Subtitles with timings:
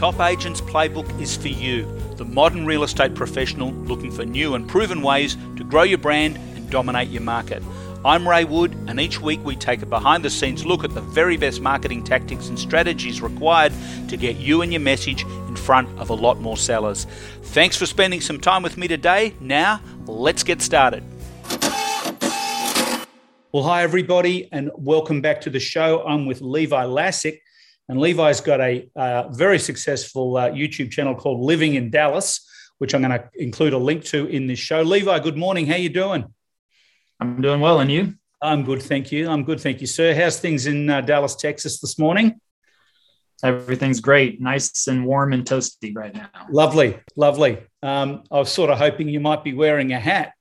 [0.00, 1.84] Top Agents Playbook is for you,
[2.16, 6.38] the modern real estate professional looking for new and proven ways to grow your brand
[6.56, 7.62] and dominate your market.
[8.02, 11.02] I'm Ray Wood, and each week we take a behind the scenes look at the
[11.02, 13.74] very best marketing tactics and strategies required
[14.08, 17.04] to get you and your message in front of a lot more sellers.
[17.42, 19.34] Thanks for spending some time with me today.
[19.38, 21.04] Now, let's get started.
[23.52, 26.02] Well, hi, everybody, and welcome back to the show.
[26.06, 27.40] I'm with Levi Lassick,
[27.90, 32.48] and Levi's got a uh, very successful uh, YouTube channel called Living in Dallas,
[32.78, 34.82] which I'm going to include a link to in this show.
[34.82, 35.66] Levi, good morning.
[35.66, 36.32] How you doing?
[37.18, 38.14] I'm doing well, and you?
[38.40, 39.28] I'm good, thank you.
[39.28, 40.14] I'm good, thank you, sir.
[40.14, 42.40] How's things in uh, Dallas, Texas this morning?
[43.42, 46.30] Everything's great, nice and warm and toasty right now.
[46.48, 47.58] Lovely, lovely.
[47.82, 50.34] Um, I was sort of hoping you might be wearing a hat,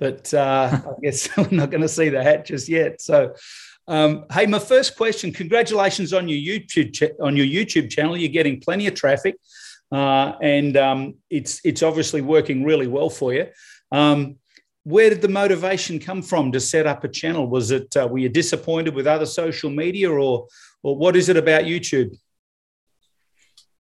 [0.00, 3.00] but uh, I guess we're not going to see the hat just yet.
[3.00, 3.36] So,
[3.88, 8.16] um, hey, my first question: Congratulations on your YouTube on your YouTube channel.
[8.16, 9.36] You're getting plenty of traffic,
[9.90, 13.46] uh, and um, it's it's obviously working really well for you.
[13.90, 14.36] Um,
[14.84, 17.48] where did the motivation come from to set up a channel?
[17.48, 20.46] Was it uh, were you disappointed with other social media, or
[20.82, 22.14] or what is it about YouTube?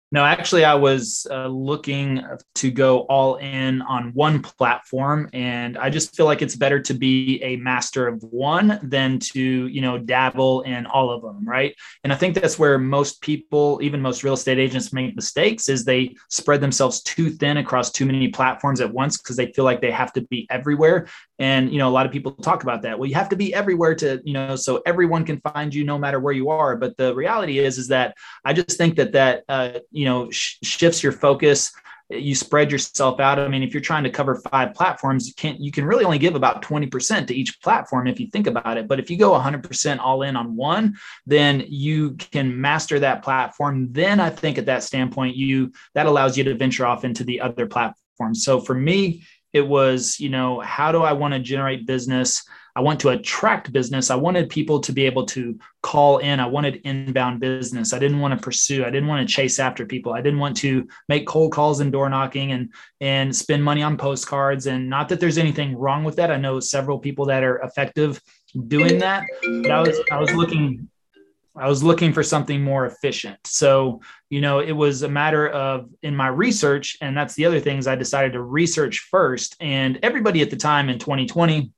[0.10, 2.24] No, actually, I was uh, looking
[2.56, 6.94] to go all in on one platform, and I just feel like it's better to
[6.94, 11.76] be a master of one than to, you know, dabble in all of them, right?
[12.06, 15.84] And I think that's where most people, even most real estate agents, make mistakes is
[15.84, 19.82] they spread themselves too thin across too many platforms at once because they feel like
[19.82, 21.10] they have to be everywhere.
[21.40, 22.98] And you know, a lot of people talk about that.
[22.98, 25.98] Well, you have to be everywhere to, you know, so everyone can find you no
[25.98, 26.78] matter where you are.
[26.78, 29.44] But the reality is, is that I just think that that.
[29.50, 31.72] Uh, you know sh- shifts your focus
[32.10, 33.38] you spread yourself out.
[33.38, 36.18] I mean if you're trying to cover five platforms you can't you can really only
[36.18, 38.88] give about 20% to each platform if you think about it.
[38.88, 40.96] But if you go 100% all in on one
[41.26, 43.92] then you can master that platform.
[43.92, 47.42] Then i think at that standpoint you that allows you to venture off into the
[47.42, 48.44] other platforms.
[48.44, 49.24] So for me
[49.54, 52.44] it was you know how do i want to generate business
[52.78, 54.12] I want to attract business.
[54.12, 56.40] I wanted people to be able to call in.
[56.40, 57.92] I wanted inbound business.
[57.92, 58.86] I didn't want to pursue.
[58.86, 60.14] I didn't want to chase after people.
[60.14, 62.72] I didn't want to make cold calls and door knocking and
[63.02, 64.68] and spend money on postcards.
[64.68, 66.30] And not that there's anything wrong with that.
[66.30, 68.22] I know several people that are effective
[68.68, 69.26] doing that.
[69.42, 70.88] But I was I was looking
[71.56, 73.40] I was looking for something more efficient.
[73.46, 77.60] So, you know, it was a matter of in my research, and that's the other
[77.60, 79.56] things I decided to research first.
[79.60, 81.72] And everybody at the time in 2020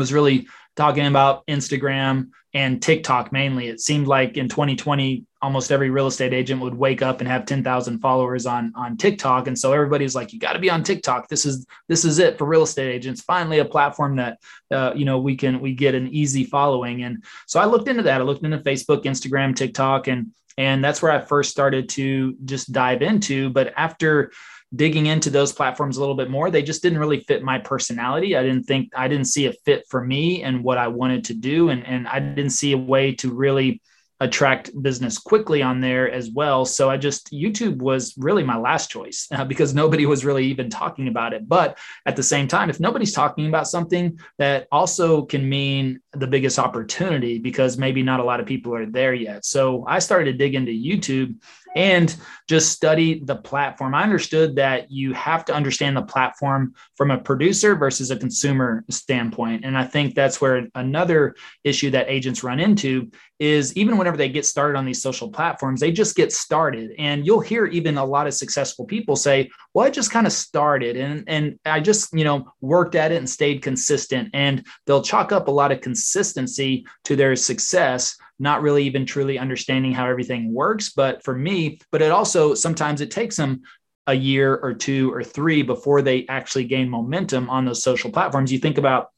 [0.00, 3.68] was really talking about Instagram and TikTok mainly.
[3.68, 7.44] It seemed like in 2020, almost every real estate agent would wake up and have
[7.44, 11.28] 10,000 followers on on TikTok, and so everybody's like, "You got to be on TikTok.
[11.28, 13.20] This is this is it for real estate agents.
[13.20, 14.38] Finally, a platform that
[14.70, 18.02] uh, you know we can we get an easy following." And so I looked into
[18.04, 18.20] that.
[18.20, 22.72] I looked into Facebook, Instagram, TikTok, and and that's where I first started to just
[22.72, 23.50] dive into.
[23.50, 24.32] But after
[24.74, 28.36] digging into those platforms a little bit more they just didn't really fit my personality
[28.36, 31.34] i didn't think i didn't see a fit for me and what i wanted to
[31.34, 33.80] do and, and i didn't see a way to really
[34.20, 36.66] attract business quickly on there as well.
[36.66, 40.68] So I just, YouTube was really my last choice uh, because nobody was really even
[40.68, 41.48] talking about it.
[41.48, 46.26] But at the same time, if nobody's talking about something, that also can mean the
[46.26, 49.44] biggest opportunity because maybe not a lot of people are there yet.
[49.44, 51.36] So I started to dig into YouTube
[51.76, 52.16] and
[52.48, 53.94] just study the platform.
[53.94, 58.84] I understood that you have to understand the platform from a producer versus a consumer
[58.90, 59.64] standpoint.
[59.64, 64.28] And I think that's where another issue that agents run into is even whenever they
[64.28, 66.92] get started on these social platforms, they just get started.
[66.98, 70.32] And you'll hear even a lot of successful people say, well, I just kind of
[70.32, 74.30] started and, and I just, you know, worked at it and stayed consistent.
[74.34, 79.38] And they'll chalk up a lot of consistency to their success not really even truly
[79.38, 80.90] understanding how everything works.
[80.90, 83.62] But for me, but it also sometimes it takes them
[84.06, 88.50] a year or two or three before they actually gain momentum on those social platforms.
[88.50, 89.10] You think about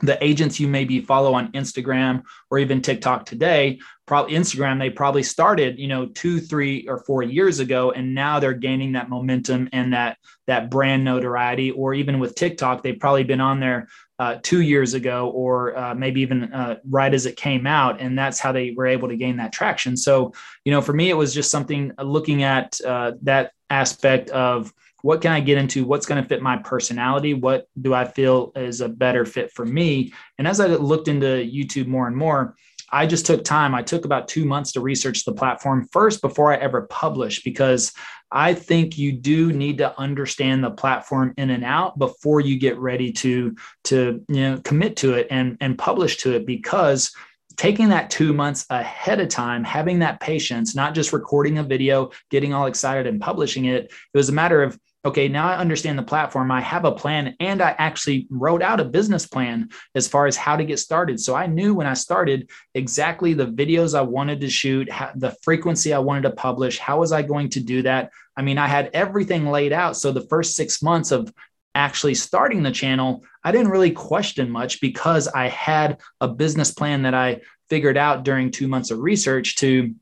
[0.00, 5.22] the agents you maybe follow on Instagram or even TikTok today, probably Instagram, they probably
[5.22, 9.68] started, you know, two, three, or four years ago, and now they're gaining that momentum
[9.72, 10.16] and that
[10.46, 11.70] that brand notoriety.
[11.70, 15.94] Or even with TikTok, they've probably been on there uh, two years ago, or uh,
[15.94, 19.16] maybe even uh, right as it came out, and that's how they were able to
[19.16, 19.96] gain that traction.
[19.96, 20.32] So,
[20.64, 24.72] you know, for me, it was just something uh, looking at uh, that aspect of
[25.02, 25.84] what can I get into?
[25.84, 27.34] What's going to fit my personality?
[27.34, 30.12] What do I feel is a better fit for me?
[30.38, 32.56] And as I looked into YouTube more and more,
[32.90, 33.74] I just took time.
[33.74, 37.92] I took about two months to research the platform first before I ever published because
[38.30, 42.78] I think you do need to understand the platform in and out before you get
[42.78, 43.54] ready to
[43.84, 47.12] to you know commit to it and and publish to it because
[47.56, 52.10] taking that two months ahead of time, having that patience, not just recording a video,
[52.30, 53.86] getting all excited and publishing it.
[53.86, 54.78] It was a matter of,
[55.08, 56.50] okay, now I understand the platform.
[56.50, 60.36] I have a plan and I actually wrote out a business plan as far as
[60.36, 61.20] how to get started.
[61.20, 65.92] So I knew when I started exactly the videos I wanted to shoot, the frequency
[65.92, 68.10] I wanted to publish, how was I going to do that?
[68.36, 69.96] I mean, I had everything laid out.
[69.96, 71.32] So the first six months of
[71.74, 77.02] actually starting the channel, I didn't really question much because I had a business plan
[77.02, 77.40] that I
[77.70, 79.94] figured out during two months of research to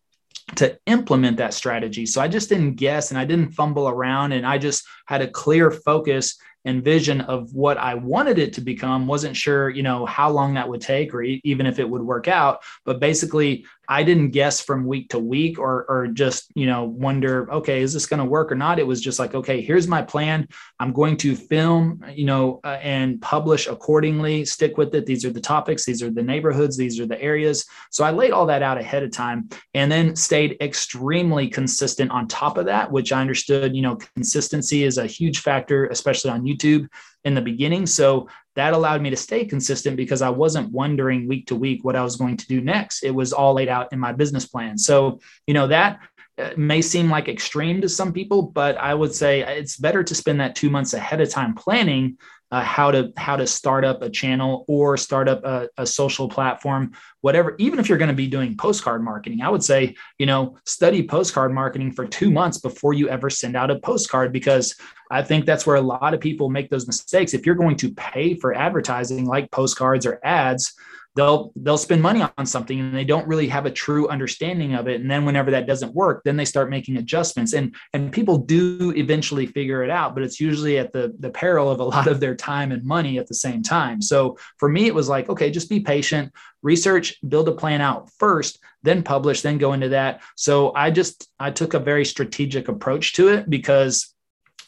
[0.55, 2.07] to implement that strategy.
[2.07, 5.29] So I just didn't guess and I didn't fumble around and I just had a
[5.29, 9.07] clear focus and vision of what I wanted it to become.
[9.07, 12.29] Wasn't sure, you know, how long that would take or even if it would work
[12.29, 12.63] out.
[12.85, 17.51] But basically, I didn't guess from week to week or, or just, you know, wonder,
[17.53, 18.79] okay, is this going to work or not?
[18.79, 20.49] It was just like, okay, here's my plan.
[20.81, 25.07] I'm going to film, you know, uh, and publish accordingly, stick with it.
[25.07, 27.65] These are the topics, these are the neighborhoods, these are the areas.
[27.91, 32.29] So I laid all that out ahead of time and then stayed extremely consistent on
[32.29, 36.45] top of that, which I understood, you know, consistency is a huge factor, especially on
[36.45, 36.89] YouTube
[37.27, 37.87] in the beginning.
[37.87, 41.97] So that allowed me to stay consistent because I wasn't wondering week to week what
[41.97, 43.03] I was going to do next.
[43.03, 44.79] It was all laid out in my business plan.
[44.79, 45.99] So, you know, that
[46.39, 50.15] uh, may seem like extreme to some people, but I would say it's better to
[50.15, 52.17] spend that two months ahead of time planning
[52.53, 56.29] uh, how to how to start up a channel or start up a, a social
[56.29, 59.43] platform whatever even if you're going to be doing postcard marketing.
[59.43, 63.57] I would say you know study postcard marketing for two months before you ever send
[63.57, 64.77] out a postcard because
[65.11, 67.35] i think that's where a lot of people make those mistakes.
[67.35, 70.75] If you're going to pay for advertising like postcards or ads
[71.17, 74.87] they'll they'll spend money on something and they don't really have a true understanding of
[74.87, 75.01] it.
[75.01, 77.55] And then whenever that doesn't work then they start making adjustments.
[77.55, 81.71] And and people do eventually figure it out but it's usually at the the peril
[81.71, 84.01] of a lot of their time and money at the same time.
[84.01, 86.33] So for me it was like okay just be patient
[86.63, 90.23] research build a plan out first then publish then go into that.
[90.37, 94.13] So i just i took a very strategic approach to it because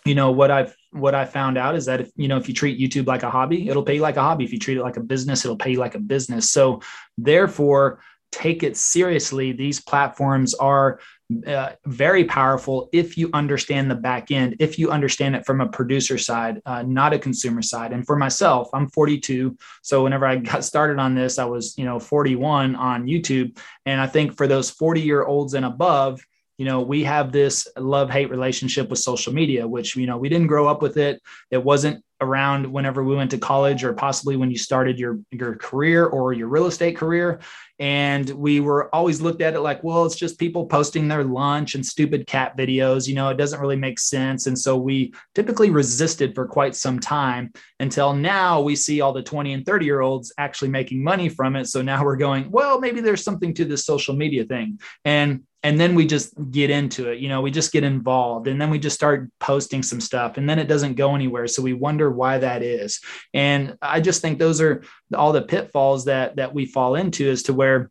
[0.05, 2.55] you know what i've what I found out is that if you know if you
[2.55, 4.45] treat YouTube like a hobby, it'll pay you like a hobby.
[4.45, 6.51] If you treat it like a business, it'll pay you like a business.
[6.51, 6.81] So
[7.17, 8.01] therefore,
[8.33, 9.53] take it seriously.
[9.53, 11.01] These platforms are
[11.47, 15.69] uh, very powerful if you understand the back end, if you understand it from a
[15.69, 17.93] producer side, uh, not a consumer side.
[17.93, 19.57] And for myself, I'm 42.
[19.83, 23.59] So whenever I got started on this, I was, you know, 41 on YouTube.
[23.85, 26.25] And I think for those 40 year olds and above,
[26.59, 30.29] you know we have this love hate relationship with social media which you know we
[30.29, 31.23] didn't grow up with it.
[31.51, 35.57] It wasn't around whenever we went to college or possibly when you started your your
[35.57, 37.41] career or your real estate career.
[37.81, 41.77] And we were always looked at it like well it's just people posting their lunch
[41.77, 44.47] and stupid cat videos you know it doesn't really make sense.
[44.47, 49.23] And so we typically resisted for quite some time until now we see all the
[49.23, 51.67] 20 and 30 year olds actually making money from it.
[51.67, 54.81] So now we're going well maybe there's something to this social media thing.
[55.05, 58.61] And and then we just get into it you know we just get involved and
[58.61, 61.47] then we just start posting some stuff and then it doesn't go anywhere.
[61.47, 63.01] So we wonder why that is.
[63.35, 64.83] And i just think those are
[65.15, 67.91] all the pitfalls that that we fall into as to where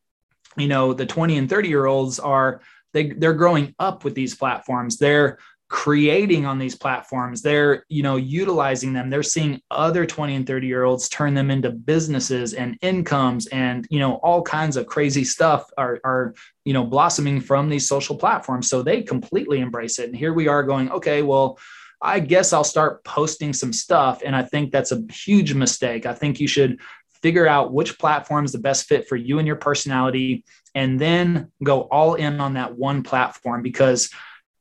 [0.58, 2.62] you know the 20 and 30 year olds are
[2.94, 4.98] they they're growing up with these platforms.
[4.98, 5.38] They're
[5.70, 7.42] creating on these platforms.
[7.42, 9.10] They're you know utilizing them.
[9.10, 13.86] They're seeing other 20 and 30 year olds turn them into businesses and incomes and
[13.90, 16.34] you know all kinds of crazy stuff are are
[16.66, 18.70] you know blossoming from these social platforms.
[18.70, 20.08] So they completely embrace it.
[20.08, 21.60] And here we are going okay well
[22.02, 26.06] i guess i'll start posting some stuff and i think that's a huge mistake.
[26.06, 26.80] I think you should
[27.22, 30.44] figure out which platform is the best fit for you and your personality
[30.76, 34.10] and then go all in on that one platform because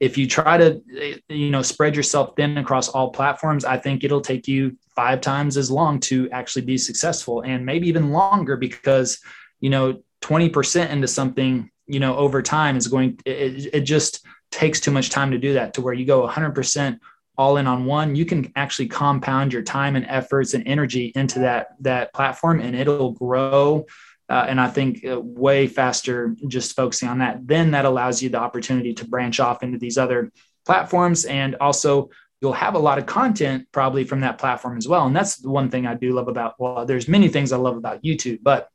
[0.01, 4.05] if you try to eh, you know spread yourself thin across all platforms i think
[4.05, 8.57] it'll take you five times as long to actually be successful and maybe even longer
[8.57, 9.19] because
[9.61, 14.81] you know 20% into something you know over time is going it, it just takes
[14.81, 16.99] too much time to do that to where you go 100%
[17.39, 21.39] all in on one you can actually compound your time and efforts and energy into
[21.41, 23.85] that that platform and it'll grow
[24.29, 27.47] uh, and I think uh, way faster just focusing on that.
[27.47, 30.33] Then that allows you the opportunity to branch off into these other
[30.65, 31.25] platforms.
[31.25, 35.07] And also, you'll have a lot of content probably from that platform as well.
[35.07, 37.77] And that's the one thing I do love about, well, there's many things I love
[37.77, 38.69] about YouTube, but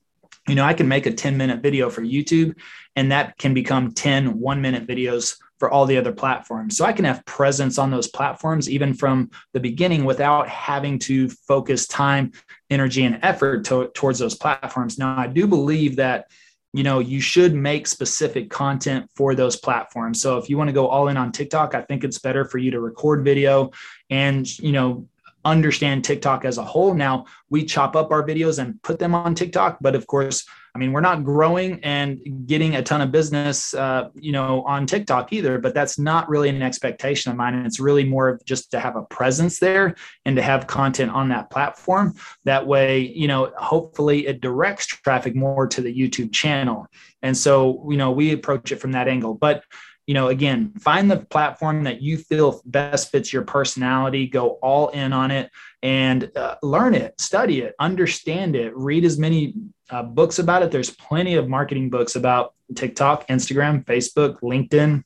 [0.48, 2.58] you know, I can make a 10 minute video for YouTube
[2.96, 6.76] and that can become 10 one minute videos for all the other platforms.
[6.76, 11.30] So I can have presence on those platforms even from the beginning without having to
[11.30, 12.32] focus time,
[12.72, 14.98] energy, and effort to, towards those platforms.
[14.98, 16.32] Now, I do believe that
[16.74, 20.74] you know you should make specific content for those platforms so if you want to
[20.74, 23.70] go all in on tiktok i think it's better for you to record video
[24.10, 25.06] and you know
[25.44, 29.36] understand tiktok as a whole now we chop up our videos and put them on
[29.36, 33.74] tiktok but of course I mean, we're not growing and getting a ton of business,
[33.74, 37.56] uh, you know, on TikTok either, but that's not really an expectation of mine.
[37.66, 41.28] It's really more of just to have a presence there and to have content on
[41.30, 42.16] that platform.
[42.46, 46.88] That way, you know, hopefully it directs traffic more to the YouTube channel.
[47.22, 49.34] And so, you know, we approach it from that angle.
[49.34, 49.64] But
[50.12, 54.90] you know, again, find the platform that you feel best fits your personality, go all
[54.90, 55.50] in on it
[55.84, 59.54] and uh, learn it, study it, understand it, read as many
[59.90, 60.70] uh, books about it.
[60.70, 65.06] There's plenty of marketing books about TikTok, Instagram, Facebook, LinkedIn,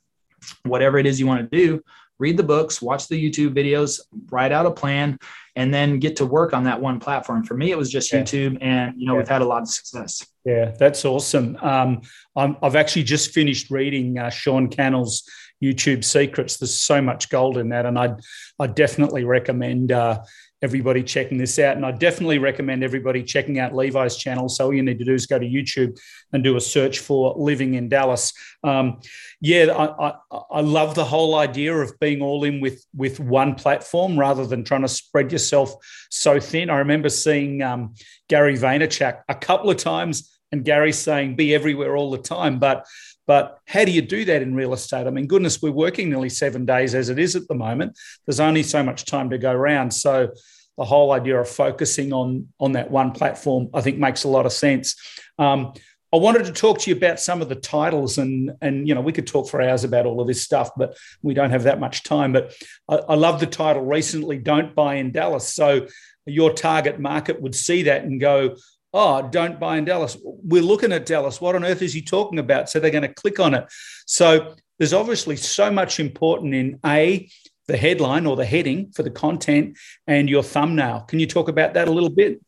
[0.63, 1.83] whatever it is you want to do.
[2.19, 5.17] Read the books, watch the YouTube videos, write out a plan,
[5.55, 7.43] and then get to work on that one platform.
[7.43, 8.21] For me, it was just yeah.
[8.21, 9.19] YouTube, and you know yeah.
[9.19, 10.25] we've had a lot of success.
[10.45, 11.57] Yeah, that's awesome.
[11.61, 12.01] Um,
[12.35, 15.23] i have actually just finished reading uh, Sean Cannell's
[15.63, 16.57] YouTube Secrets.
[16.57, 18.19] There's so much gold in that, and I'd
[18.59, 20.23] I definitely recommend uh,
[20.61, 21.75] everybody checking this out.
[21.75, 24.49] And I definitely recommend everybody checking out Levi's channel.
[24.49, 25.97] So all you need to do is go to YouTube
[26.33, 28.33] and do a search for Living in Dallas.
[28.63, 28.99] Um,
[29.41, 30.13] yeah, I, I,
[30.51, 34.63] I, love the whole idea of being all in with with one platform rather than
[34.63, 35.73] trying to spread yourself
[36.09, 36.69] so thin.
[36.69, 37.93] I remember seeing um,
[38.27, 40.31] Gary Vaynerchuk a couple of times.
[40.51, 42.85] And Gary saying, "Be everywhere all the time," but
[43.27, 45.07] but how do you do that in real estate?
[45.07, 47.97] I mean, goodness, we're working nearly seven days as it is at the moment.
[48.25, 49.91] There's only so much time to go around.
[49.91, 50.31] So
[50.77, 54.45] the whole idea of focusing on on that one platform, I think, makes a lot
[54.45, 54.95] of sense.
[55.39, 55.73] Um,
[56.13, 59.01] I wanted to talk to you about some of the titles, and and you know
[59.01, 61.79] we could talk for hours about all of this stuff, but we don't have that
[61.79, 62.31] much time.
[62.31, 62.53] But
[62.87, 64.37] I, I love the title recently.
[64.37, 65.53] Don't buy in Dallas.
[65.53, 65.87] So
[66.25, 68.55] your target market would see that and go,
[68.95, 70.17] oh, don't buy in Dallas.
[70.23, 71.41] We're looking at Dallas.
[71.41, 72.69] What on earth is he talking about?
[72.69, 73.65] So they're going to click on it.
[74.05, 77.29] So there's obviously so much important in a
[77.67, 81.01] the headline or the heading for the content and your thumbnail.
[81.01, 82.39] Can you talk about that a little bit?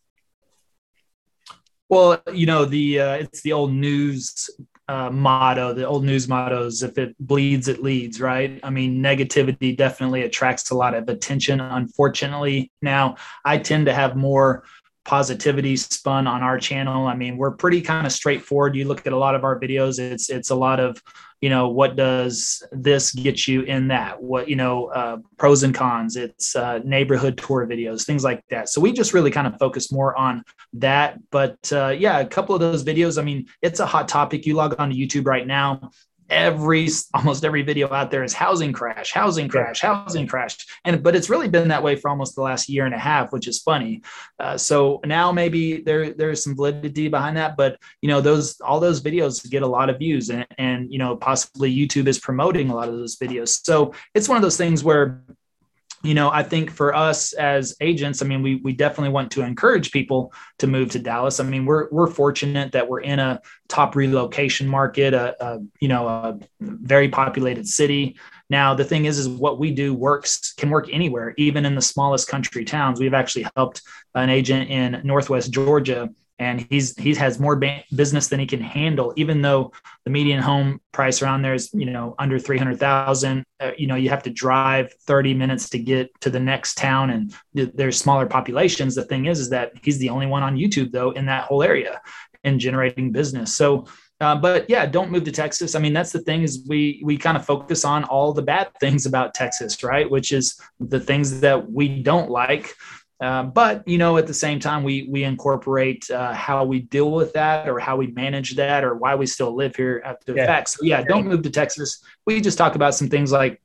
[1.90, 4.50] Well, you know, the uh, it's the old news
[4.88, 8.60] uh, motto, the old news motto is if it bleeds, it leads, right?
[8.64, 11.60] I mean, negativity definitely attracts a lot of attention.
[11.60, 14.64] Unfortunately, now I tend to have more
[15.08, 17.08] positivity spun on our channel.
[17.08, 18.76] I mean, we're pretty kind of straightforward.
[18.76, 21.02] You look at a lot of our videos, it's it's a lot of
[21.40, 25.74] you know what does this get you in that what you know uh, pros and
[25.76, 29.56] cons it's uh, neighborhood tour videos things like that so we just really kind of
[29.60, 33.80] focus more on that but uh, yeah a couple of those videos i mean it's
[33.80, 35.92] a hot topic you log on to youtube right now
[36.30, 40.58] every almost every video out there is housing crash housing crash housing crash.
[40.86, 43.32] And but it's really been that way for almost the last year and a half
[43.32, 44.02] which is funny.
[44.40, 48.80] Uh, so now maybe there there's some validity behind that but you know those all
[48.80, 52.70] those videos get a lot of views and, and you know possibly youtube is promoting
[52.70, 53.60] a lot of those videos.
[53.64, 55.22] So it's one of those things where
[56.04, 59.42] you know, I think for us as agents, I mean, we we definitely want to
[59.42, 61.40] encourage people to move to Dallas.
[61.40, 65.88] I mean, we're we're fortunate that we're in a top relocation market, a, a you
[65.88, 68.18] know a very populated city.
[68.50, 71.82] Now, the thing is, is what we do works can work anywhere, even in the
[71.82, 73.00] smallest country towns.
[73.00, 73.82] We've actually helped
[74.16, 78.62] an agent in Northwest Georgia and he's he has more ba- business than he can
[78.62, 79.72] handle even though
[80.06, 84.10] the median home price around there is you know under 300,000 uh, you know you
[84.10, 88.26] have to drive 30 minutes to get to the next town and th- there's smaller
[88.26, 91.46] populations the thing is is that he's the only one on YouTube though in that
[91.46, 92.02] whole area
[92.44, 93.86] and generating business so
[94.20, 95.76] uh, but yeah, don't move to Texas.
[95.76, 98.70] I mean, that's the thing is we we kind of focus on all the bad
[98.80, 100.10] things about Texas, right?
[100.10, 102.74] Which is the things that we don't like.
[103.20, 107.12] Uh, but you know, at the same time, we we incorporate uh, how we deal
[107.12, 110.40] with that, or how we manage that, or why we still live here after the
[110.40, 110.46] yeah.
[110.46, 110.70] fact.
[110.70, 112.04] So yeah, don't move to Texas.
[112.26, 113.60] We just talk about some things like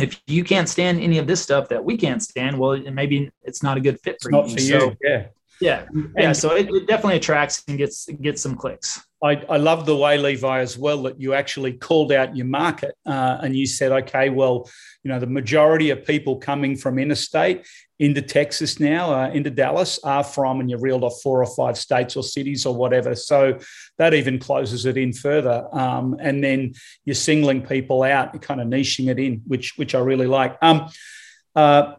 [0.00, 3.62] if you can't stand any of this stuff that we can't stand, well, maybe it's
[3.62, 4.32] not a good fit for it's you.
[4.32, 4.96] Not for so, you.
[5.02, 5.26] Yeah.
[5.60, 5.86] Yeah.
[6.16, 6.32] Yeah.
[6.32, 9.04] So it, it definitely attracts and gets gets some clicks.
[9.22, 12.94] I, I, love the way Levi as well that you actually called out your market
[13.04, 14.70] uh, and you said, okay, well,
[15.02, 17.66] you know, the majority of people coming from interstate
[17.98, 21.76] into Texas now, uh, into Dallas, are from, and you reeled off four or five
[21.76, 23.16] states or cities or whatever.
[23.16, 23.58] So
[23.98, 25.66] that even closes it in further.
[25.72, 29.96] Um, and then you're singling people out, you're kind of niching it in, which which
[29.96, 30.56] I really like.
[30.62, 30.88] Um,
[31.56, 31.94] uh,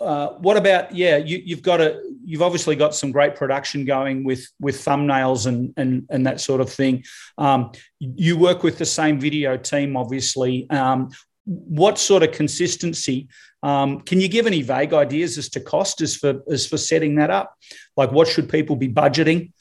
[0.00, 1.16] uh, what about yeah?
[1.16, 5.72] You, you've got a you've obviously got some great production going with with thumbnails and
[5.78, 7.02] and and that sort of thing.
[7.38, 10.68] Um, you work with the same video team, obviously.
[10.70, 11.08] Um,
[11.46, 13.28] what sort of consistency?
[13.62, 17.14] Um, can you give any vague ideas as to cost as for as for setting
[17.16, 17.54] that up?
[17.96, 19.52] Like, what should people be budgeting?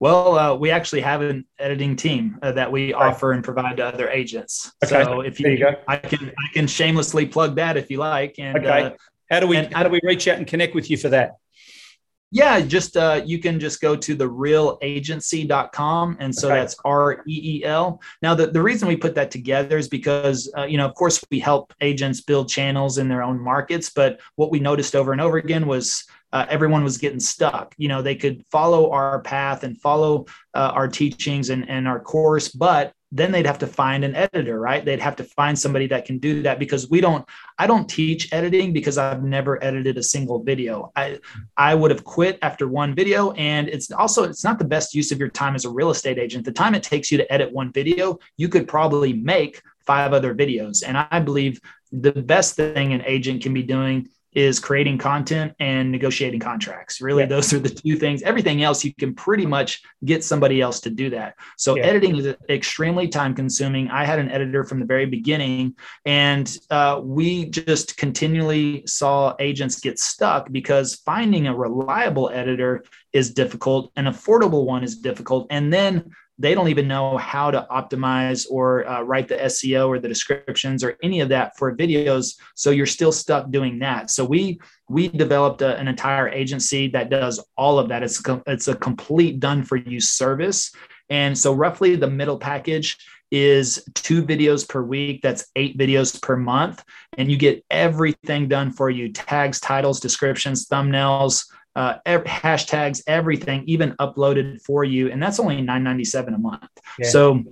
[0.00, 3.06] Well, uh, we actually have an editing team uh, that we right.
[3.06, 4.72] offer and provide to other agents.
[4.84, 5.04] Okay.
[5.04, 8.36] So if you, you I can I can shamelessly plug that if you like.
[8.38, 8.82] And okay.
[8.82, 8.90] Uh,
[9.30, 11.36] how do we and, how do we reach out and connect with you for that?
[12.32, 16.16] Yeah, just uh, you can just go to the reelagency.com.
[16.18, 16.58] And so okay.
[16.58, 18.00] that's R E E L.
[18.20, 21.24] Now, the, the reason we put that together is because, uh, you know, of course,
[21.30, 23.90] we help agents build channels in their own markets.
[23.90, 27.74] But what we noticed over and over again was uh, everyone was getting stuck.
[27.78, 32.00] You know, they could follow our path and follow uh, our teachings and, and our
[32.00, 34.84] course, but then they'd have to find an editor right?
[34.84, 37.24] They'd have to find somebody that can do that because we don't
[37.58, 40.92] i don't teach editing because i've never edited a single video.
[40.96, 41.18] I
[41.56, 45.12] i would have quit after one video and it's also it's not the best use
[45.12, 46.44] of your time as a real estate agent.
[46.44, 50.34] The time it takes you to edit one video you could probably make five other
[50.34, 50.82] videos.
[50.86, 51.60] And i believe
[51.92, 57.00] the best thing an agent can be doing is creating content and negotiating contracts.
[57.00, 57.28] Really, yeah.
[57.28, 58.22] those are the two things.
[58.22, 61.36] Everything else, you can pretty much get somebody else to do that.
[61.56, 61.84] So, yeah.
[61.84, 63.88] editing is extremely time consuming.
[63.88, 65.74] I had an editor from the very beginning,
[66.04, 73.32] and uh, we just continually saw agents get stuck because finding a reliable editor is
[73.32, 75.46] difficult, an affordable one is difficult.
[75.48, 79.98] And then they don't even know how to optimize or uh, write the SEO or
[79.98, 82.36] the descriptions or any of that for videos.
[82.54, 84.10] So you're still stuck doing that.
[84.10, 88.02] So we we developed a, an entire agency that does all of that.
[88.02, 90.72] It's it's a complete done for you service.
[91.08, 92.98] And so roughly the middle package
[93.30, 95.22] is two videos per week.
[95.22, 96.84] That's eight videos per month.
[97.18, 101.46] And you get everything done for you tags, titles, descriptions, thumbnails,
[101.76, 106.38] uh, every, hashtags, everything, even uploaded for you, and that's only nine ninety seven a
[106.38, 106.64] month.
[106.98, 107.08] Yeah.
[107.10, 107.44] So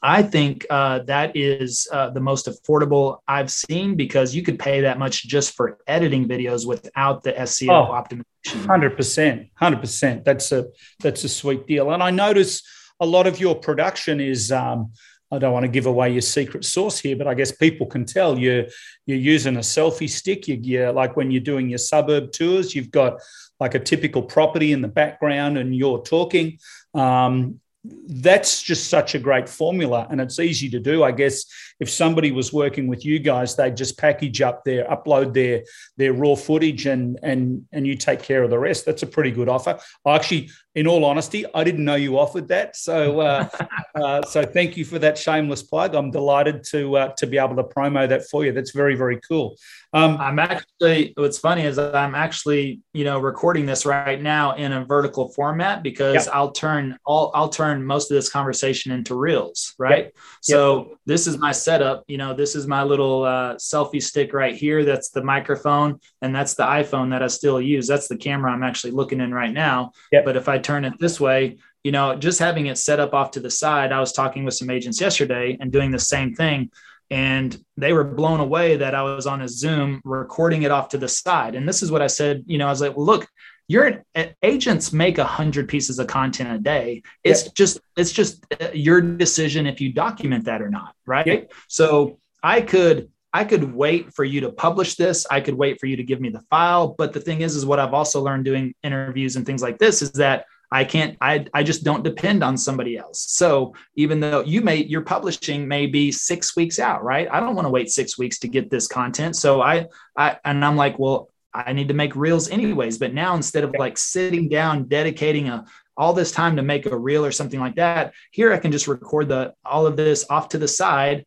[0.00, 4.82] I think uh, that is uh, the most affordable I've seen because you could pay
[4.82, 8.64] that much just for editing videos without the SEO oh, optimization.
[8.64, 10.24] Hundred percent, hundred percent.
[10.24, 10.66] That's a
[11.00, 11.90] that's a sweet deal.
[11.90, 12.62] And I notice
[13.00, 14.52] a lot of your production is.
[14.52, 14.92] Um,
[15.30, 18.04] I don't want to give away your secret sauce here, but I guess people can
[18.04, 18.66] tell you're
[19.06, 20.48] you're using a selfie stick.
[20.48, 23.20] You, you're like when you're doing your suburb tours, you've got
[23.60, 26.58] like a typical property in the background and you're talking.
[26.94, 31.44] Um, that's just such a great formula and it's easy to do i guess
[31.78, 35.62] if somebody was working with you guys they'd just package up their upload their
[35.96, 39.30] their raw footage and and and you take care of the rest that's a pretty
[39.30, 43.48] good offer I actually in all honesty i didn't know you offered that so uh,
[43.96, 47.56] uh, so thank you for that shameless plug i'm delighted to uh, to be able
[47.56, 49.56] to promo that for you that's very very cool
[49.94, 54.72] um, I'm actually, what's funny is I'm actually, you know, recording this right now in
[54.72, 56.34] a vertical format because yep.
[56.34, 60.04] I'll turn all, I'll turn most of this conversation into reels, right?
[60.04, 60.14] Yep.
[60.42, 60.98] So yep.
[61.06, 62.04] this is my setup.
[62.06, 64.84] You know, this is my little uh, selfie stick right here.
[64.84, 67.86] That's the microphone, and that's the iPhone that I still use.
[67.86, 69.92] That's the camera I'm actually looking in right now.
[70.22, 73.30] But if I turn it this way, you know, just having it set up off
[73.32, 76.70] to the side, I was talking with some agents yesterday and doing the same thing
[77.10, 80.98] and they were blown away that I was on a Zoom recording it off to
[80.98, 81.54] the side.
[81.54, 83.26] And this is what I said, you know, I was like, well, look,
[83.66, 84.04] your
[84.42, 87.02] agents make a hundred pieces of content a day.
[87.24, 87.54] It's yep.
[87.54, 90.94] just, it's just uh, your decision if you document that or not.
[91.06, 91.26] Right.
[91.26, 91.52] Yep.
[91.68, 95.26] So I could, I could wait for you to publish this.
[95.30, 96.94] I could wait for you to give me the file.
[96.96, 100.00] But the thing is, is what I've also learned doing interviews and things like this
[100.00, 103.24] is that I can't, I, I just don't depend on somebody else.
[103.30, 107.28] So even though you may, your publishing may be six weeks out, right?
[107.30, 109.36] I don't want to wait six weeks to get this content.
[109.36, 112.98] So I, I, and I'm like, well, I need to make reels anyways.
[112.98, 115.64] But now instead of like sitting down, dedicating a,
[115.96, 118.88] all this time to make a reel or something like that, here I can just
[118.88, 121.24] record the, all of this off to the side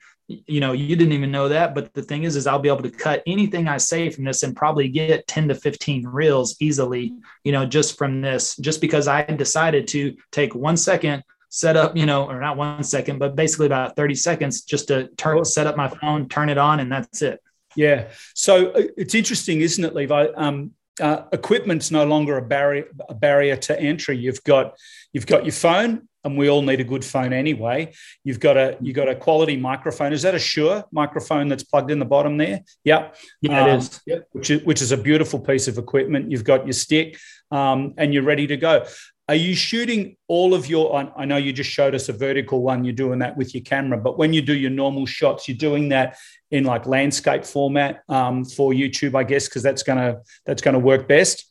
[0.48, 2.82] you know you didn't even know that but the thing is is i'll be able
[2.82, 7.13] to cut anything i say from this and probably get 10 to 15 reels easily
[7.44, 11.96] you know just from this just because i decided to take one second set up
[11.98, 15.67] you know or not one second but basically about 30 seconds just to turn set
[15.67, 17.41] up my phone turn it on and that's it.
[17.76, 18.10] Yeah.
[18.34, 20.28] So uh, it's interesting isn't it levi?
[20.36, 24.17] Um, uh, equipment's no longer a barrier a barrier to entry.
[24.17, 24.78] You've got
[25.13, 27.93] you've got your phone and we all need a good phone anyway.
[28.23, 30.13] You've got a you've got a quality microphone.
[30.13, 32.62] Is that a Shure microphone that's plugged in the bottom there?
[32.84, 33.15] Yep.
[33.41, 34.01] Yeah, um, it is.
[34.05, 34.27] Yep.
[34.31, 36.31] Which is which is a beautiful piece of equipment.
[36.31, 37.17] You've got your stick,
[37.49, 38.86] um, and you're ready to go.
[39.29, 40.93] Are you shooting all of your?
[41.15, 42.84] I know you just showed us a vertical one.
[42.84, 45.89] You're doing that with your camera, but when you do your normal shots, you're doing
[45.89, 46.17] that
[46.49, 51.07] in like landscape format um, for YouTube, I guess, because that's gonna that's gonna work
[51.07, 51.51] best.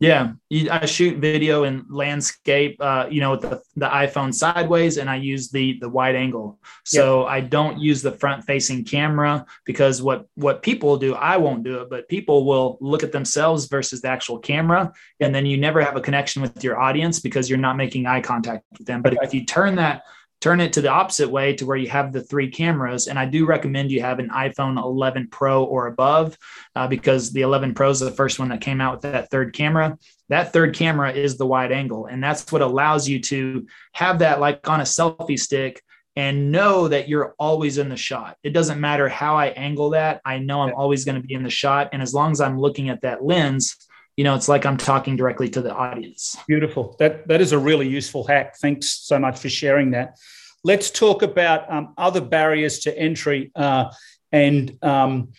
[0.00, 5.08] Yeah, I shoot video in landscape, uh, you know, with the, the iPhone sideways, and
[5.08, 6.58] I use the the wide angle.
[6.84, 7.30] So yep.
[7.30, 11.80] I don't use the front facing camera because what what people do, I won't do
[11.80, 15.80] it, but people will look at themselves versus the actual camera, and then you never
[15.80, 19.00] have a connection with your audience because you're not making eye contact with them.
[19.00, 20.02] But if you turn that
[20.44, 23.06] turn it to the opposite way to where you have the three cameras.
[23.06, 26.36] And I do recommend you have an iPhone 11 Pro or above
[26.76, 29.54] uh, because the 11 Pro is the first one that came out with that third
[29.54, 29.98] camera.
[30.28, 32.04] That third camera is the wide angle.
[32.04, 35.82] And that's what allows you to have that like on a selfie stick
[36.14, 38.36] and know that you're always in the shot.
[38.42, 40.20] It doesn't matter how I angle that.
[40.26, 41.88] I know I'm always going to be in the shot.
[41.94, 43.76] And as long as I'm looking at that lens,
[44.16, 46.36] you know, it's like I'm talking directly to the audience.
[46.46, 46.96] Beautiful.
[46.98, 48.56] That that is a really useful hack.
[48.58, 50.18] Thanks so much for sharing that.
[50.62, 53.90] Let's talk about um, other barriers to entry, uh,
[54.30, 55.32] and um,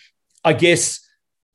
[0.43, 0.99] I guess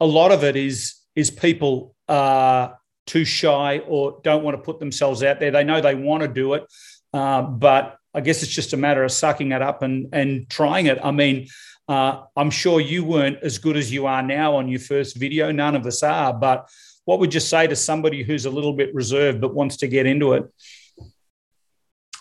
[0.00, 4.78] a lot of it is is people are too shy or don't want to put
[4.78, 5.50] themselves out there.
[5.50, 6.64] They know they want to do it,
[7.12, 10.87] uh, but I guess it's just a matter of sucking it up and and trying
[10.87, 10.98] it.
[11.02, 11.48] I mean,
[11.87, 15.52] uh, I'm sure you weren't as good as you are now on your first video.
[15.52, 16.33] None of us are.
[16.33, 16.70] But
[17.11, 20.07] what would you say to somebody who's a little bit reserved but wants to get
[20.07, 20.49] into it?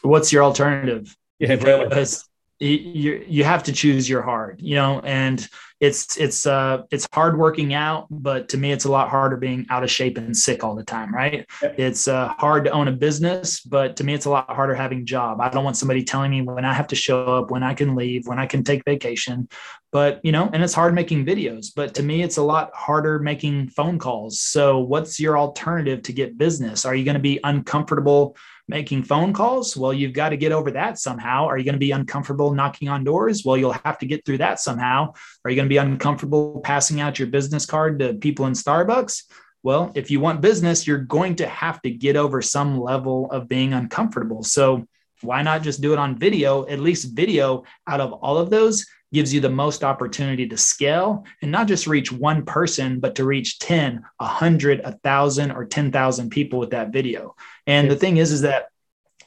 [0.01, 1.15] What's your alternative?
[1.37, 2.27] Yeah, because
[2.59, 5.47] you you have to choose your hard, you know, and
[5.79, 9.65] it's it's uh it's hard working out but to me it's a lot harder being
[9.69, 11.47] out of shape and sick all the time right?
[11.61, 11.79] Yep.
[11.79, 15.01] it's uh, hard to own a business but to me it's a lot harder having
[15.01, 15.41] a job.
[15.41, 17.95] I don't want somebody telling me when i have to show up when i can
[17.95, 19.47] leave when i can take vacation
[19.91, 23.19] but you know and it's hard making videos but to me it's a lot harder
[23.19, 24.39] making phone calls.
[24.39, 26.85] So what's your alternative to get business?
[26.85, 28.35] Are you going to be uncomfortable
[28.69, 29.75] making phone calls?
[29.75, 31.47] Well, you've got to get over that somehow.
[31.47, 33.43] Are you going to be uncomfortable knocking on doors?
[33.43, 35.13] Well, you'll have to get through that somehow.
[35.43, 39.23] Are you going to be uncomfortable passing out your business card to people in Starbucks?
[39.63, 43.49] Well, if you want business, you're going to have to get over some level of
[43.49, 44.43] being uncomfortable.
[44.43, 44.85] So,
[45.21, 46.65] why not just do it on video?
[46.67, 51.25] At least video out of all of those gives you the most opportunity to scale
[51.41, 56.59] and not just reach one person, but to reach 10, 100, 1,000, or 10,000 people
[56.59, 57.35] with that video.
[57.65, 58.69] And the thing is, is that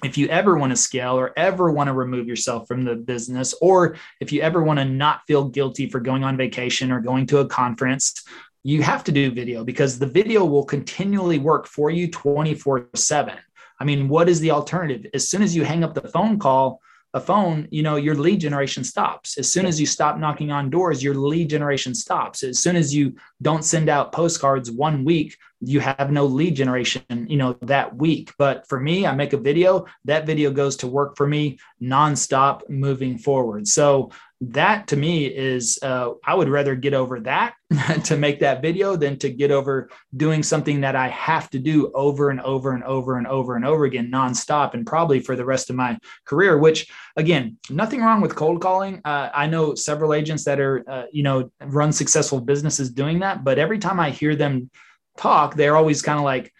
[0.04, 3.54] if you ever want to scale or ever want to remove yourself from the business,
[3.60, 7.26] or if you ever want to not feel guilty for going on vacation or going
[7.26, 8.24] to a conference,
[8.64, 13.34] you have to do video because the video will continually work for you 24 7.
[13.80, 15.10] I mean, what is the alternative?
[15.14, 16.80] As soon as you hang up the phone call,
[17.14, 19.36] a phone, you know, your lead generation stops.
[19.36, 22.42] As soon as you stop knocking on doors, your lead generation stops.
[22.42, 27.02] As soon as you don't send out postcards one week, you have no lead generation,
[27.28, 28.32] you know, that week.
[28.38, 32.68] But for me, I make a video, that video goes to work for me nonstop
[32.68, 33.68] moving forward.
[33.68, 34.10] So
[34.50, 37.54] that to me is uh, i would rather get over that
[38.04, 41.92] to make that video than to get over doing something that i have to do
[41.94, 45.44] over and over and over and over and over again nonstop and probably for the
[45.44, 49.00] rest of my career which again nothing wrong with cold calling.
[49.04, 53.44] Uh, i know several agents that are uh, you know run successful businesses doing that
[53.44, 54.68] but every time i hear them
[55.16, 56.52] talk they're always kind of like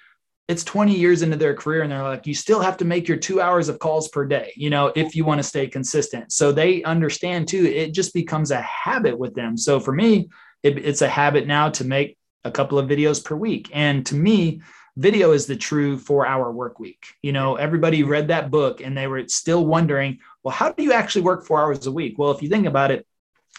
[0.48, 3.16] it's 20 years into their career and they're like you still have to make your
[3.16, 6.32] two hours of calls per day you know if you want to stay consistent.
[6.32, 9.56] So they understand too it just becomes a habit with them.
[9.56, 10.28] So for me
[10.62, 13.70] it, it's a habit now to make a couple of videos per week.
[13.72, 14.62] And to me
[14.96, 17.54] video is the true four hour work week you know?
[17.56, 21.46] Everybody read that book and they were still wondering well how do you actually work
[21.46, 22.18] four hours a week?
[22.18, 23.06] Well if you think about it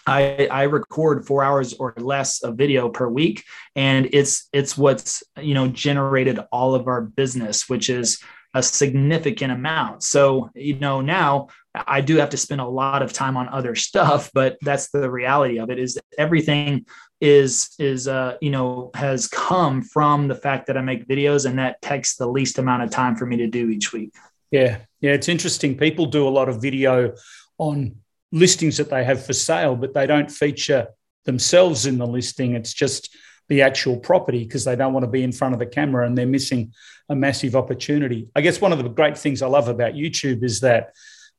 [0.05, 3.43] I, I record four hours or less of video per week
[3.75, 8.19] and it's it's what's you know generated all of our business which is
[8.53, 10.03] a significant amount.
[10.03, 13.73] So you know now i do have to spend a lot of time on other
[13.73, 16.85] stuff but that's the reality of it is everything
[17.19, 21.57] is is uh you know has come from the fact that i make videos and
[21.57, 24.13] that takes the least amount of time for me to do each week.
[24.51, 24.79] Yeah.
[25.01, 25.77] Yeah it's interesting.
[25.77, 27.15] People do a lot of video
[27.57, 27.95] on
[28.33, 30.87] listings that they have for sale, but they don't feature
[31.23, 32.55] themselves in the listing.
[32.55, 33.15] It's just
[33.47, 36.17] the actual property because they don't want to be in front of the camera and
[36.17, 36.73] they're missing
[37.09, 38.27] a massive opportunity.
[38.35, 40.93] I guess one of the great things I love about YouTube is that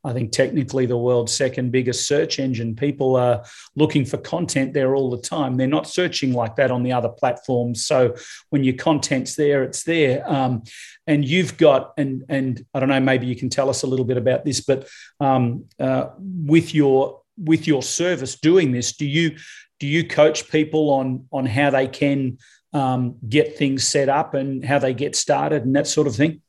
[0.04, 2.76] I think technically the world's second biggest search engine.
[2.76, 3.42] People are
[3.74, 5.56] looking for content there all the time.
[5.56, 7.86] They're not searching like that on the other platforms.
[7.86, 8.14] So
[8.50, 10.28] when your content's there, it's there.
[10.30, 10.62] Um,
[11.06, 14.04] and you've got, and and I don't know, maybe you can tell us a little
[14.04, 14.88] bit about this, but
[15.20, 19.36] um, uh, with your with your service doing this, do you
[19.80, 22.38] do you coach people on on how they can
[22.72, 26.42] um, get things set up and how they get started and that sort of thing?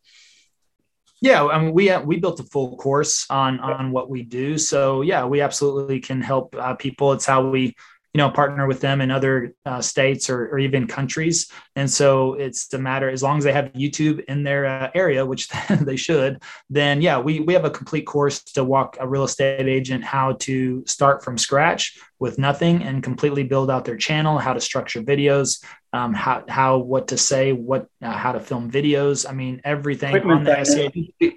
[1.26, 4.60] Yeah, I mean, we uh, we built a full course on on what we do.
[4.60, 7.14] So yeah, we absolutely can help uh, people.
[7.14, 7.76] It's how we
[8.14, 12.36] you know partner with them in other uh, states or, or, even countries and so
[12.36, 15.50] it's a matter as long as they have youtube in their uh, area which
[15.82, 19.68] they should then yeah we, we have a complete course to walk a real estate
[19.68, 24.54] agent how to start from scratch with nothing and completely build out their channel how
[24.54, 25.62] to structure videos
[25.96, 30.16] um, how, how what to say what uh, how to film videos i mean everything
[30.30, 31.36] on the SEO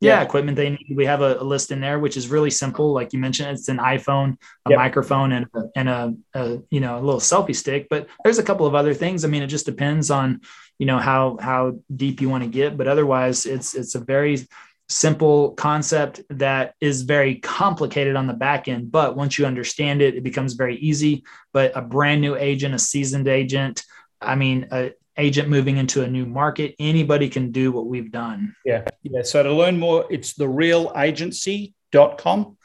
[0.00, 0.94] yeah, equipment they need.
[0.94, 2.92] We have a, a, list in there, which is really simple.
[2.92, 4.78] Like you mentioned, it's an iPhone, a yep.
[4.78, 7.88] microphone, and and a, a, you know a little selfie stick.
[7.90, 9.24] But there's a couple of other things.
[9.24, 10.40] I mean, it just depends on
[10.78, 12.76] you know how how deep you want to get.
[12.76, 14.46] But otherwise, it's it's a very
[14.88, 18.90] simple concept that is very complicated on the back end.
[18.90, 21.24] But once you understand it, it becomes very easy.
[21.52, 23.82] But a brand new agent, a seasoned agent,
[24.20, 26.74] I mean, a, agent moving into a new market.
[26.78, 28.54] Anybody can do what we've done.
[28.64, 28.84] Yeah.
[29.02, 29.22] Yeah.
[29.22, 32.56] So to learn more, it's thereelagency.com.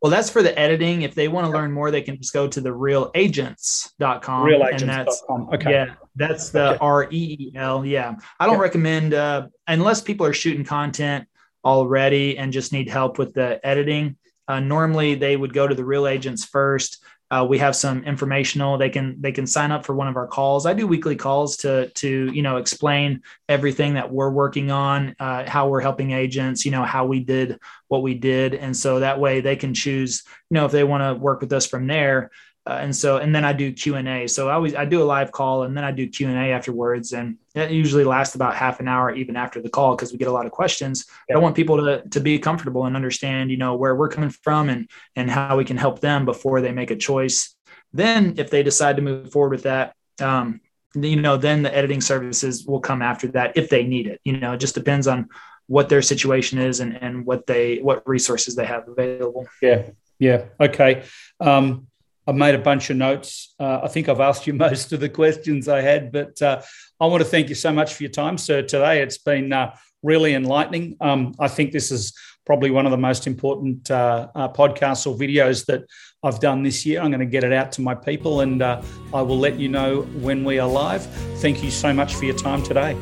[0.00, 1.02] Well, that's for the editing.
[1.02, 4.46] If they want to learn more, they can just go to the reelagents.com.
[4.46, 5.48] Reelagents.com.
[5.54, 5.72] Okay.
[5.72, 5.94] Yeah.
[6.14, 7.84] That's the R E E L.
[7.84, 8.14] Yeah.
[8.38, 8.62] I don't yeah.
[8.62, 11.26] recommend, uh, unless people are shooting content
[11.64, 14.16] already and just need help with the editing.
[14.46, 18.78] Uh, normally, they would go to the Reel Agents first uh, we have some informational.
[18.78, 20.64] They can they can sign up for one of our calls.
[20.64, 25.48] I do weekly calls to to you know explain everything that we're working on, uh,
[25.48, 29.20] how we're helping agents, you know how we did what we did, and so that
[29.20, 32.30] way they can choose you know if they want to work with us from there.
[32.68, 34.26] Uh, and so and then I do Q and A.
[34.26, 36.52] So I always I do a live call and then I do Q and A
[36.52, 40.18] afterwards, and it usually lasts about half an hour even after the call because we
[40.18, 41.06] get a lot of questions.
[41.30, 41.36] Yeah.
[41.36, 44.68] I want people to to be comfortable and understand you know where we're coming from
[44.68, 47.56] and and how we can help them before they make a choice.
[47.94, 49.94] Then if they decide to move forward with that.
[50.20, 50.60] Um,
[50.94, 54.20] you know, then the editing services will come after that if they need it.
[54.24, 55.28] You know, it just depends on
[55.66, 59.46] what their situation is and, and what they what resources they have available.
[59.62, 59.90] Yeah.
[60.18, 60.46] Yeah.
[60.58, 61.04] Okay.
[61.40, 61.86] Um,
[62.28, 63.54] I've made a bunch of notes.
[63.58, 66.60] Uh, I think I've asked you most of the questions I had, but uh,
[67.00, 68.60] I want to thank you so much for your time, sir.
[68.60, 70.96] Today it's been uh, really enlightening.
[71.00, 72.12] Um, I think this is
[72.44, 75.84] probably one of the most important uh, uh, podcasts or videos that
[76.22, 77.00] I've done this year.
[77.00, 78.82] I'm going to get it out to my people, and uh,
[79.14, 81.06] I will let you know when we are live.
[81.40, 82.92] Thank you so much for your time today.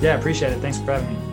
[0.00, 0.60] Yeah, appreciate it.
[0.60, 1.31] Thanks for having me.